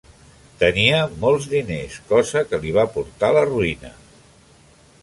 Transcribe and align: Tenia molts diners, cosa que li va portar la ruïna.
Tenia 0.61 1.01
molts 1.25 1.45
diners, 1.51 1.99
cosa 2.13 2.45
que 2.49 2.61
li 2.65 2.75
va 2.79 2.87
portar 2.99 3.31
la 3.39 3.47
ruïna. 3.53 3.95